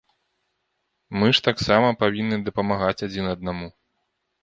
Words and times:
Мы 1.19 1.27
ж 1.35 1.45
таксама 1.49 1.89
павінны 2.01 2.43
дапамагаць 2.51 3.01
адзін 3.11 3.25
аднаму. 3.39 3.73